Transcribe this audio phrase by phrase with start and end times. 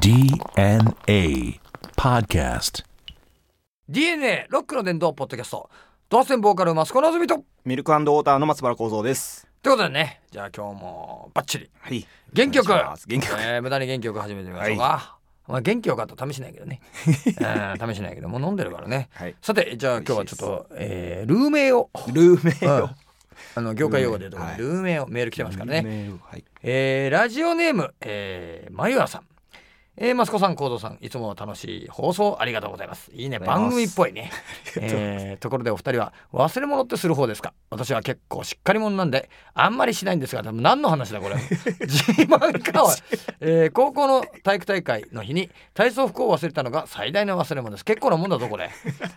[0.00, 1.60] DNA
[1.94, 2.86] Podcast.
[3.86, 5.68] DNA ロックの伝道ポッドキャスト
[6.08, 9.46] ドアステンボーカルマスコのずみとミルクウォーターの松原幸三です。
[9.62, 12.06] ということでねじゃあ今日もバッチリはい。
[12.32, 13.42] 元気よく元気よく。
[13.42, 16.80] えー無駄に元気よく始めてみましょうか、まあ、元気よかったら試しないけどね、
[17.38, 19.36] えー試しないけどもう飲んでるからねはい。
[19.42, 22.90] さてじゃあ今日はちょっと、えールーメイを、ルーメイうんを。
[23.54, 26.44] あの業界用語で言うとルーメイをメール来てますからね、ルーメイをはい。
[26.62, 29.26] えーラジオネーム、えー、まゆあさん。
[30.02, 33.10] えー、マスコさん、コードさん、いつも楽しい放送ありがとうございます。
[33.12, 34.32] いいね、番組っぽいね。
[34.80, 37.52] えー、ところでお二人は忘れ物ってする方ですか？
[37.68, 41.34] 私は結構しっかり者なんで、あんまりしないんですが、でも何の話だこれ？
[41.84, 42.94] 自慢かおい、
[43.40, 47.84] えー、高校の体育大会の日に体操服を忘れたのが最大の忘れ物です。
[47.84, 48.70] 結構なもんだぞ、これ。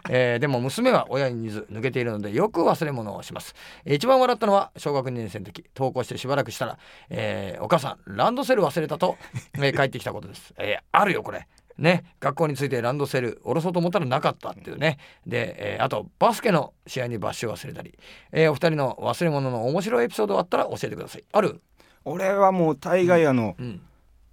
[0.10, 3.56] えー、でも娘は親に似ず抜けているのでよく忘れ物をします。
[3.86, 6.78] えー一番笑ったのは小学2年生の時登校してしばらくしたら、
[7.10, 9.16] えーお母さんランドセル忘れたと、
[9.56, 11.48] えー帰ってきたことです、えーあるよこれ。
[11.78, 12.04] ね。
[12.20, 14.98] 学校についてランドセル下ろそうと思ったらなかったっていうね。
[15.26, 17.98] で、えーあとバスケの試合にバッシュを忘れたり、
[18.32, 21.24] えーお二人の忘れ物の面白いエピソードあったら教えてください。
[21.32, 21.62] ある？
[22.06, 23.82] 俺はもう大概あのうん。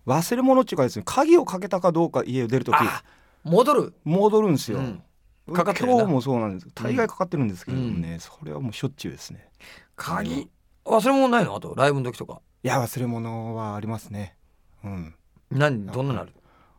[0.06, 3.02] 忘れ物っていうかですね鍵をかけたかどうか家を出るときあ
[3.44, 3.94] 戻る。
[4.04, 4.78] 戻るんですよ。
[4.78, 5.02] うん。
[5.54, 5.94] かかってるな。
[5.94, 6.68] 今日もそうなんです。
[6.74, 9.48] 大概かかってるんですけどもね、それはもうしょっちゅうですね。
[9.96, 10.48] 鍵？
[10.84, 11.56] 忘れ物ないの？
[11.56, 12.40] あとライブの時とか。
[12.62, 14.36] いや忘れ物はありますね。
[14.84, 15.14] うん。
[15.50, 16.32] 何どんなのある、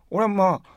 [0.09, 0.69] 俺はまあ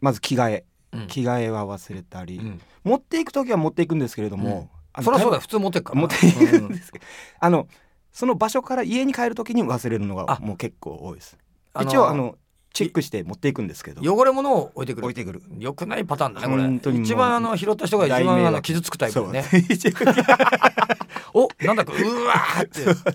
[0.00, 1.06] まず着替え、うん。
[1.06, 2.60] 着替えは忘れたり、うん。
[2.84, 5.40] 持っていく時は持っていくんですけれども、あのそりゃそうだよ。
[5.40, 6.00] 普通持ってっから。
[6.00, 7.04] 持っていくうんんですけど、
[7.40, 7.68] あの
[8.12, 10.38] その場所から家に帰る時に忘れるのがあ。
[10.40, 11.38] もう結構多いです。
[11.80, 12.36] 一応あの
[12.72, 15.06] チェックして持っていくんですけど、汚れ物を置いてくる。
[15.06, 15.42] 置いてくる。
[15.58, 19.42] よくないパターンだねこ本当にもうれ一番あの拾った人が一大迷惑番あの傷つくタイプだよね。
[19.42, 19.60] そう。
[21.62, 23.12] おなんだかうわーって。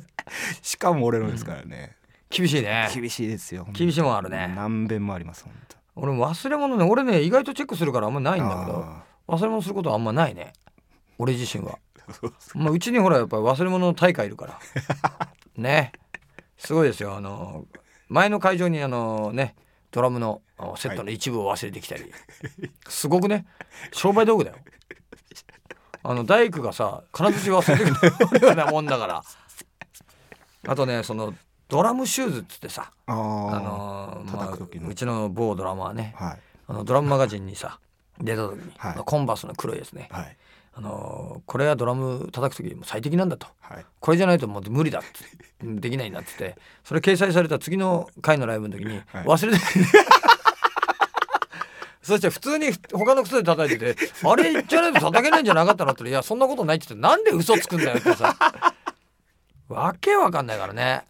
[0.61, 1.95] しかも俺のですからね。
[2.29, 2.89] 厳しいね。
[2.93, 3.67] 厳しいですよ。
[3.71, 4.53] 厳しいもんあるね。
[4.55, 5.77] 何遍もあります本当。
[5.95, 10.53] 俺も忘れ物ね俺ね意外とチェックするからあんまないんだけどあ忘れ物することはあんまないね。
[11.17, 11.79] 俺自身は。
[12.53, 14.59] まあうちにほらやっぱり忘れ物の大会いるから。
[15.57, 15.91] ね。
[16.57, 17.15] すごいですよ。
[17.15, 17.65] あの
[18.09, 19.55] 前の会場にあのね
[19.91, 22.11] ドラムのあセットの一部を忘れてきたり、
[22.87, 23.45] すごくね。
[23.91, 24.57] 商売道具だよ。
[26.03, 29.23] あの大工がさ金槌忘れてくる俺ようなもんだから。
[30.67, 31.33] あとねその
[31.67, 36.37] ドラムシューズっつってさあのーまあ、うちの某ドラマはねはい。
[36.67, 37.79] あのドラムマガジンにさ
[38.19, 38.95] 出た時に、はい。
[39.05, 40.37] コンバースの黒いやつね、はい。
[40.73, 43.47] あのーこれはドラム叩く時にも最適なんだと。
[43.61, 43.85] はい。
[43.99, 45.01] これじゃないともう無理だ
[45.61, 49.23] できないんだっつってそれ掲載された次の回のライブの時にはい。
[49.25, 49.59] 忘れて、
[52.01, 58.35] そして普通に他の靴で叩いてて「あれじゃないと叩けないんじゃなかったの?」って言ったら「いやそんなことない」って言ってなんで嘘つくんだよってさ。
[59.67, 61.05] わけわかんないからね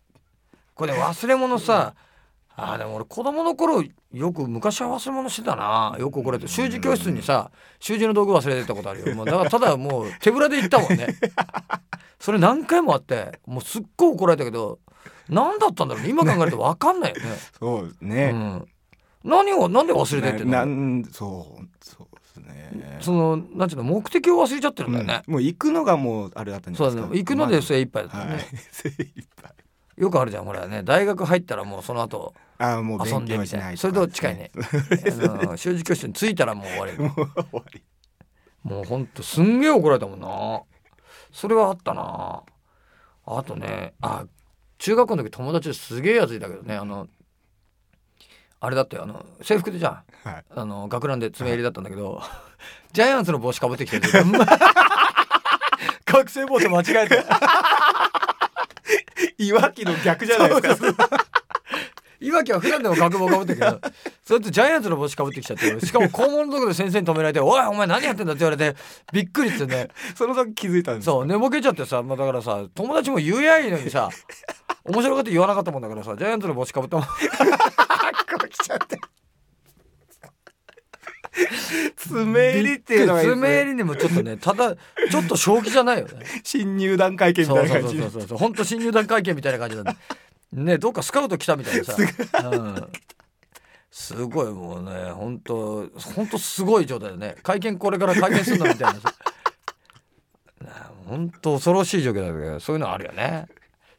[0.77, 1.95] これ忘れ物さ
[2.55, 3.83] あーでも俺子供の頃
[4.13, 5.95] よく昔は忘れ物してたな。
[5.99, 9.15] よくこれ習字教室にさ習字の道具忘れてったことあるよ。
[9.15, 11.07] もうだからただもう手ぶらで行ったもんね。
[12.19, 14.79] それ何回もあってもうすっごい怒られたけど
[15.29, 16.09] 何だったんだろうね。
[16.09, 17.23] 今考えると分かんないよね、
[17.59, 18.31] そうですうね。
[18.31, 18.65] ん、
[19.23, 22.97] 何をなんで忘れてってんなのんそうそうですね。
[23.01, 25.33] そのなんていうの目的を忘れちゃってるんだよね、うん。
[25.33, 27.01] もう行くのがもうあれだったんじですか。
[27.03, 27.09] ね。
[27.17, 28.29] 行くので精一杯だったはい。
[28.29, 28.47] ね、。
[28.71, 29.53] 精一杯。
[29.97, 30.83] よくあるじゃんほらね。
[30.83, 33.77] 大学入ったらもうその後あーもう遊んでみたいな。
[33.77, 34.35] それと近い。
[34.37, 34.51] ね。
[35.55, 36.97] 習字教室に着いたらもう終わり。
[36.97, 37.83] もう終わり。
[38.63, 40.61] もうほんとすんげえ怒られたもんな。
[41.31, 42.43] それはあったな。
[43.25, 44.25] あとねあ
[44.77, 46.75] 中学校の時友達ですげえやついたけどね。
[46.75, 47.07] あの
[48.59, 50.03] あれだってあの制服でじゃん。
[50.27, 50.45] はい。
[50.49, 52.21] あの学ランで爪入りだったんだけど、
[52.91, 54.07] ジャイアンツの帽子かぶってきてる。
[56.05, 57.23] 学生帽子間違えて
[59.37, 61.09] いわきの逆じゃないですか。
[62.19, 63.79] いわきは普段でも学帽かぶってるけど
[64.23, 68.75] それとジャイアンツの帽子かぶってきちゃってしかも校門のとこで先生に止められて「おいお前何やってんだ」って言われて
[69.13, 71.05] びっくりってねその時気づいたんです。
[71.05, 74.09] そう寝ぼけちゃってさ、まあ、だからさ友達も言えやいいのにさ
[74.85, 77.13] 面白がって言わなかったもんだからさジャイアンツの帽子かぶったもん こ
[78.43, 78.99] う来ちゃって。
[81.95, 83.41] 爪入りっていうのがいいですね。
[83.41, 86.25] 爪入りにもちょっとねただちょっと正気じゃないよね。
[86.43, 87.97] 新入団会見みたいな感じ。
[87.99, 88.37] そうそうそうそうそう。
[88.37, 89.95] 本当新入団会見みたいな感じなんで。
[90.53, 91.95] ねどっかスカウト来たみたいなさ、
[92.49, 92.87] うん、
[93.91, 97.35] すごいもうね本当本当すごい状態だね。
[97.43, 99.13] 会見これから会見するのみたいなさ。
[101.07, 103.47] 本当恐ろしい状況だけどそういうのあるよね。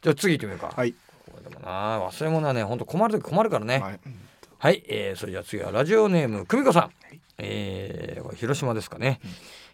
[0.03, 0.93] じゃあ次行ってみようか、はい。
[0.93, 0.99] こ
[1.39, 3.79] れでもな忘れ物はね本当困る時困るからね。
[3.79, 4.01] はい。
[4.59, 6.91] はい、えー、それじゃあ次はラジオネーム久美子さん、
[7.39, 9.21] えー広島ですかね、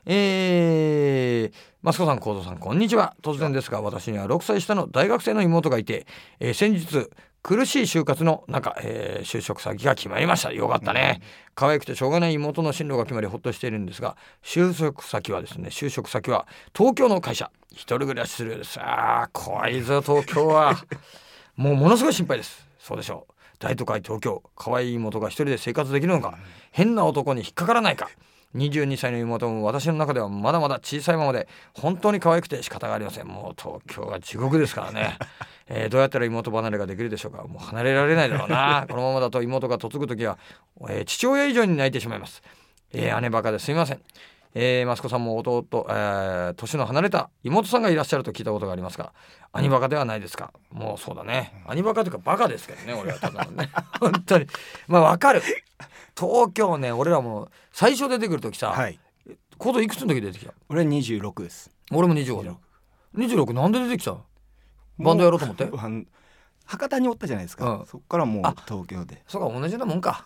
[0.07, 3.15] えー、マスコさん幸三さんこんにちは。
[3.23, 6.07] 突然ですが私には6歳下の大学生の妹がいて、
[6.41, 7.09] えー先日
[7.43, 10.53] 苦しい就活の中、えー就職先が決まりました。
[10.53, 11.21] よかったね、
[11.55, 17.51] 可愛くてしょうがない妹の進路が決まりほっとしているんですが就職先はですね就職先は東京の会社。
[17.73, 18.79] 一人暮らしするようです。
[18.81, 20.75] あー怖いぞ東京は。
[21.57, 22.67] もうものすごい心配です。
[22.79, 26.39] そうでしょう大都会東京可愛い妹が一人で生活できるのか
[26.71, 28.09] 変な男に引っかからないか。
[28.55, 33.27] 22歳の妹も私の中ではまだまだ小さいままで本当に可愛くて仕方がありません。
[33.27, 35.19] もう東京は地獄ですからね、
[35.67, 37.43] えーどうやったら妹離れができるでしょうか。
[37.45, 38.87] もう離れられないだろうな。
[38.89, 40.39] このままだと妹が嫁ぐ時は、
[40.89, 42.43] えー父親以上に泣いてしまいます、
[42.93, 44.01] えー姉バカですいません
[44.57, 49.13] えー、息子さんも弟、えー年の離れた妹さんがいらっしゃると聞いたことがありますが
[49.53, 50.53] 兄バカではないですか？
[50.71, 51.63] もうそうだね。
[51.67, 53.69] 兄バカというかバカですけどね俺はただのね。
[54.01, 54.47] 本当に。
[54.87, 55.43] まあわかる。
[56.19, 58.99] 東京ね俺らも最初出てくる時さ、はい。
[59.59, 60.53] コードいくつの時出てきた？
[60.69, 61.71] 俺は26です。
[61.93, 62.55] 俺も25だ。
[63.17, 64.17] 26なんで出てきた？
[64.99, 65.69] バンドやろうと思って？
[66.67, 67.87] 博多におったじゃないですか、うん。
[67.87, 69.23] そっからもうあ東京で。
[69.27, 70.25] そうか同じようなもんか。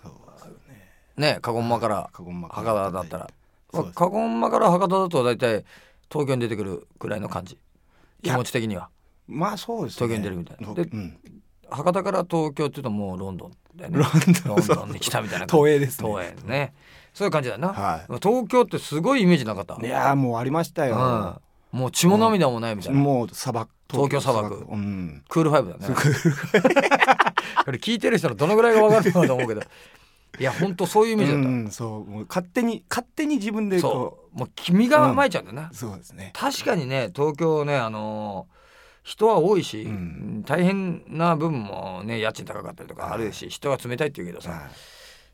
[1.16, 1.32] ね。
[1.34, 2.30] ねカゴンマから博
[2.64, 3.30] 多だったら、
[3.72, 5.64] まあカゴンマから博多だと大体
[6.10, 7.58] 東京に出てくるくらいの感じ。
[8.22, 8.88] 気持ち的には。
[9.26, 10.06] まあそうですね。
[10.06, 10.68] 東京に出るみたいな。
[10.68, 11.18] とでうん、
[11.70, 13.98] 博多から東京っていうともうロンドンだよね。
[13.98, 14.08] ロン
[14.44, 16.08] ドンロンドンに来たみたいな東映ですね。
[16.08, 16.74] 東映ね。
[17.14, 19.74] そういう感じだよな、は東京ってすごいイメージなかった。
[19.74, 21.40] いいやーもうありましたよ、
[21.72, 23.72] うん、もう血も涙もないみたいな、もう砂漠。
[23.90, 24.66] 東京砂漠。
[24.70, 25.24] うん。
[25.28, 25.94] クールファイブだね。
[27.64, 29.62] これ聞いてる人のどのぐらいが分かるのかと思うけど
[30.38, 32.26] いやほんとそういうイメージだった、うん、そうもう。
[32.28, 34.38] 勝手に勝手に自分でこそう。
[34.38, 36.32] もう君が甘えちゃうんだよな、うそうですね。
[36.34, 38.58] 確かにね東京ねあのー
[39.04, 40.44] 人は多いし、うん。
[40.46, 44.60] 大変な部分もね家賃高かったりとかあるし、人が冷たいって言うけどさ、はい。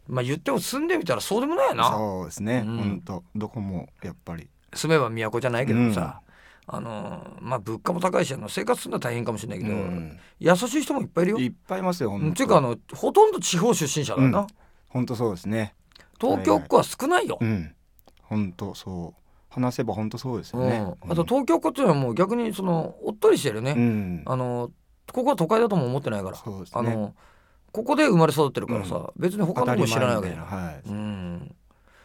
[0.07, 1.91] まあ言っても住んでみたらそうでもないよな。
[1.91, 2.77] そうですね、うん。
[2.77, 3.25] 本当。
[3.35, 4.49] どこもやっぱり。
[4.75, 6.21] 住めば都じゃないけどさ、
[6.69, 10.19] あのーまあ物価も高いしあの生活するのは大変かもしれないけど、うん。
[10.39, 11.39] 優しい人もいっぱいいるよ。
[11.41, 14.47] いっぱいいますよっていうかあのほとんど地方出身者だよな、うん
[14.95, 15.75] 本当そうですね。
[16.21, 17.37] 東京っ子は少ないよ。
[17.41, 17.75] うん。
[18.23, 19.21] 本当そう。
[19.51, 20.69] 話せば本当そうですようん。
[20.71, 24.23] ね、あと東京っ子っていうのはもう逆にそのおっとりしてるね、うん。
[24.25, 24.71] あの
[25.13, 26.81] ここは都会だとも思ってないから、そうですね。
[26.81, 27.15] あの
[27.73, 30.47] ここで生まれ育ってるからさ、別に他のとこ知らないわけじゃない。
[30.47, 30.83] はい。
[30.87, 31.55] うん。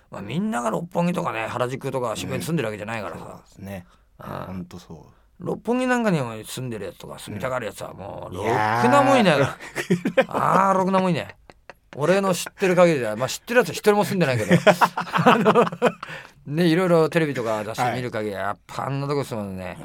[0.09, 3.85] まあ、みんなが六本木とかね原宿とか渋谷に住んでるわけじゃないからそうさ、ですね。
[4.19, 4.25] うん。
[4.27, 5.05] 本当そ
[5.39, 9.57] 六本木なんかにも住んでるやつとか住みたがるやつはもうろくなもんいないか
[10.17, 10.69] ら。
[10.69, 11.35] あーろくなもんいない
[11.95, 14.55] 俺の知ってる限りではまあ知ってるやつは一人も住んでないけど。
[14.95, 15.65] あの
[16.45, 19.77] ねいろいろテレビとか雑誌見る限りはやっぱあんなとこ住むのね、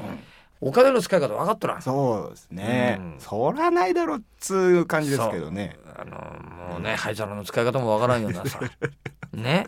[0.61, 1.77] お金の使い方分かっとらん。
[1.79, 3.15] うそうですね、うん。
[3.19, 5.77] そらないだろっつう感じですけどね。
[5.95, 6.17] あの
[6.73, 8.59] もうね灰皿の使い方もわからんようなさ。
[9.33, 9.67] ね。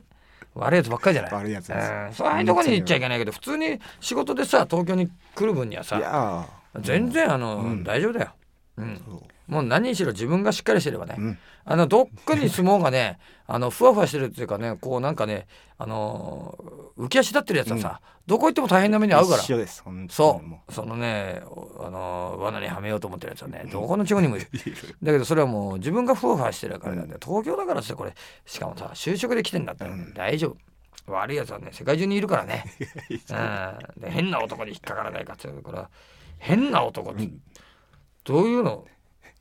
[0.56, 1.34] 悪いやつばっかりじゃない。
[1.34, 1.92] 悪いやつです。
[1.92, 2.14] うん。
[2.14, 6.48] そういうとこに行っちゃいけないけど普通に仕事でさ東京に来る分にはいさ
[6.80, 7.84] 全然あの、うん。
[7.84, 8.32] 大丈夫だよ、
[8.78, 9.02] うん、
[9.48, 11.38] もう何にしろ自分がしっかりしてればね、うん。
[11.66, 15.48] あのどっかに相撲がね あのふわふわしてるっていうかねこうなんかね
[15.78, 16.56] あの
[16.98, 19.44] 浮き足立ってるやつはさ、どこ行っても大変な目に遭うから。
[20.10, 20.74] そもう。
[20.74, 24.48] そのねおあの罠にはめようと思ってるやつはねどこの地方にも いる。
[25.02, 27.08] だけどそれはもう自分がふわふわしてるからなん。
[27.08, 28.14] で、東京だからってこれ。
[28.46, 30.14] しかもさ就職で来てんだったらうん。
[30.14, 30.58] 大丈夫、
[31.12, 32.66] 悪いやつはね世界中にいるからね、
[33.10, 35.90] うん、で変な男に引っかからないかっていうこれは
[36.40, 37.30] 変な男って、
[38.28, 38.86] どういうの？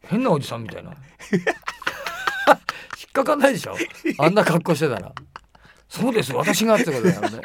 [0.03, 0.93] 変なおじさんみたいな。
[1.33, 1.43] 引っ
[3.13, 3.75] かかんないでしょ？
[4.19, 5.13] あんな格好してたら。
[5.89, 7.29] そうです私がってことだよね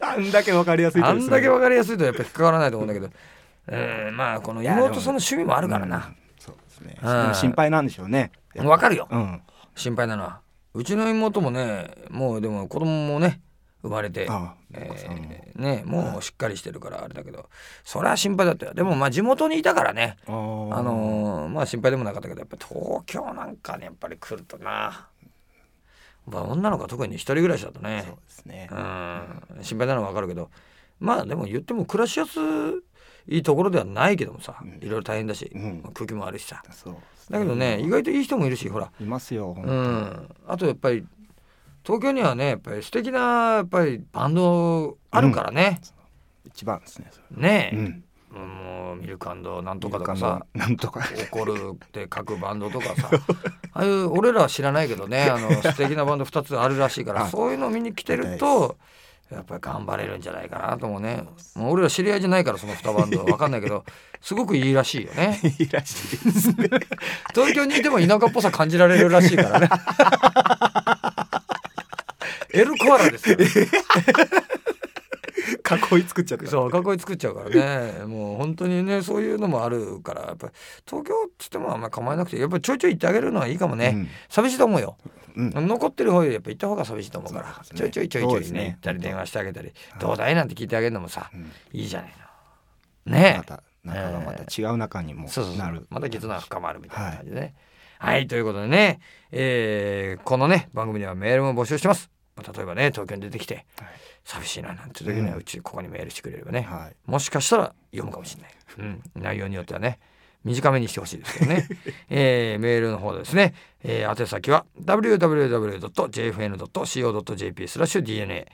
[0.00, 1.24] あんだけわかりやすいとね。
[1.24, 3.10] んだけ分かりやすいとやっぱ引っかからないと思うんだけど、
[3.68, 5.96] えー、まあこの妹その趣味もあるからな。
[5.96, 6.96] うんそうですね。
[7.02, 8.32] うん心配なんでしょうね。
[8.54, 9.08] 分かるよ。
[9.10, 9.42] うん。
[9.76, 10.40] 心配なのは。
[10.74, 13.40] うちの妹もねもうでも子供もね
[13.82, 17.48] 生まれてああえねもうしっかりしてるからあれだけど
[17.84, 18.74] それは心配だったよ。
[18.74, 20.16] でもまあ地元にいたからね。
[20.26, 25.08] あのーまあ心配でもなかったけどやっぱ東京なんかねやっぱり来るとな、
[26.26, 28.04] まあ、女の子は特に一人暮らしだとね。
[28.06, 28.68] そうですね。
[28.70, 29.64] うん。
[29.64, 30.50] 心配なのは分かるけど
[31.00, 32.38] まあでも言っても暮らしやす
[33.28, 34.68] いところではないけどもさうん。
[34.80, 35.82] いろいろ大変だし、うん。
[35.92, 36.62] 空気も悪いしさ。
[36.70, 38.90] そうですだけどね意外といい人もいるしほら。
[39.00, 40.28] いますよ本うん。
[40.46, 41.04] あとやっぱり
[41.84, 43.18] 東京にはねやっぱり素敵な
[43.56, 45.80] やっぱりバンドあるからね、
[46.44, 48.04] 一番ですねそねえ、れうん。
[48.34, 49.34] もうミルクな
[49.74, 51.02] んとかとかさなんとか。
[51.30, 53.10] 怒るって書くバンドとかさ。
[53.74, 57.30] ああいう俺らは知らないけどねあの素敵なバンド2つあるらしいからはい。
[57.30, 58.76] そういうの見に来てると
[59.30, 61.24] やっぱり頑張れるんじゃないかなと思うね。
[61.54, 63.18] もう俺ら知り合いじゃないからその2バンド。
[63.18, 63.84] は分かんないけど
[64.20, 65.40] すごくいいらしいよね。
[65.58, 66.68] いいらしいですね。
[67.34, 69.68] 東京にいても田舎っぽさ感じられるらしいからね
[72.54, 73.36] エルコアラですよ
[75.92, 78.04] 囲い作っちゃったそう囲い作っちゃうからね。
[78.04, 80.52] もう本当にねそういうのもあるからやっぱり
[80.86, 84.08] 東京っつってもあんまり構えなくてやっぱりちょいちょい行ってあげるのはいいかもね、うん。
[84.28, 84.96] 寂しいと思うよ、
[85.36, 85.50] うん。
[85.68, 87.48] 残ってる方よりやっぱ行った方が寂しいと思うから。
[87.48, 87.54] ね。
[87.78, 88.66] ちょいちょいちょいちょいねね。
[88.70, 91.50] 行ったり電話してあげたり「どうだい?」なんて聞いてあげるのもさ、うん。
[91.72, 92.14] いいじゃない
[93.06, 93.12] の。
[93.16, 93.34] ね。
[93.38, 95.64] また仲がまた違う仲にもそうそうそう。
[95.64, 95.86] なる。
[95.90, 97.54] また絆が深まるみたいな感じでね。
[97.98, 98.98] はい、ということでね、
[99.30, 103.64] えーこのね番組ではメールも募集してますまあ例えばね東京に出てきてはい。
[104.24, 107.10] 寂しいななんて時にはうちここにメールしてくれればね、はい。
[107.10, 109.98] もしかしたら読むかもしれない、うん、内容によってはね
[110.44, 111.68] 短めにしてほしいですけどね、
[112.10, 116.38] えーメールの方ですね、えー宛先は www.jfn.co.jp
[117.68, 118.46] スラッシュ DNA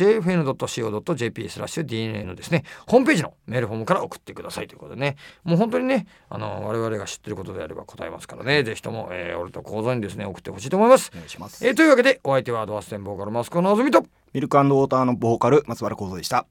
[0.00, 0.28] www.jfn.co.jp
[1.48, 5.16] スラッシュ DNA のですねホームページのメールフォームから送ってくださいということでね。
[5.44, 8.62] もう本当にねあの我々が知ってることであれば答えますからね。
[8.62, 11.10] ぜひとも、えー俺と構造にですね送ってほしいと思います。
[11.14, 11.66] お、願いします。
[11.66, 16.46] えーというわけでお相手はドアステンボーカルマスコのあずみとミルクウォーターのボーカル松原幸三でした